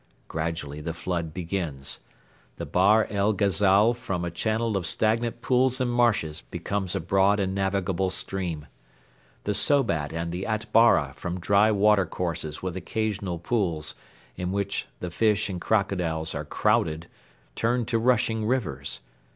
Gradually 0.27 0.81
the 0.81 0.95
flood 0.95 1.31
begins. 1.31 1.99
The 2.55 2.65
Bahr 2.65 3.05
el 3.11 3.33
Ghazal 3.33 3.93
from 3.93 4.25
a 4.25 4.31
channel 4.31 4.75
of 4.75 4.87
stagnant 4.87 5.43
pools 5.43 5.79
and 5.79 5.91
marshes 5.91 6.41
becomes 6.49 6.95
a 6.95 6.99
broad 6.99 7.39
and 7.39 7.53
navigable 7.53 8.09
stream. 8.09 8.65
The 9.43 9.53
Sobat 9.53 10.11
and 10.11 10.31
the 10.31 10.47
Atbara 10.47 11.13
from 11.13 11.39
dry 11.39 11.69
watercourses 11.71 12.63
with 12.63 12.75
occasional 12.75 13.37
pools, 13.37 13.93
in 14.35 14.51
which 14.51 14.87
the 15.01 15.11
fish 15.11 15.51
and 15.51 15.61
crocodiles 15.61 16.33
are 16.33 16.45
crowded, 16.45 17.05
turn 17.55 17.85
to 17.85 17.99
rushing 17.99 18.47
rivers. 18.47 19.01